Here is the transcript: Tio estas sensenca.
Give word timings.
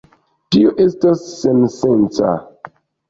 Tio 0.55 0.71
estas 0.87 1.23
sensenca. 1.43 2.33